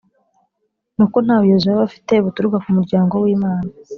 nuko 0.95 1.17
nta 1.25 1.37
buyobozi 1.41 1.67
bari 1.67 1.81
bafite 1.85 2.13
buturuka 2.25 2.57
ku 2.63 2.69
muryango 2.77 3.13
w 3.23 3.25
Imana 3.35 3.69